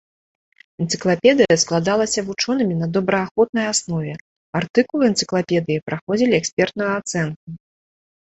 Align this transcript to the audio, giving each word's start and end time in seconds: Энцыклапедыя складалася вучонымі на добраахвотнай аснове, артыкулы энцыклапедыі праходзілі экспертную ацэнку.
Энцыклапедыя 0.83 1.55
складалася 1.63 2.19
вучонымі 2.29 2.75
на 2.79 2.87
добраахвотнай 2.95 3.65
аснове, 3.73 4.13
артыкулы 4.61 5.03
энцыклапедыі 5.11 5.83
праходзілі 5.91 6.33
экспертную 6.41 6.89
ацэнку. 6.99 7.47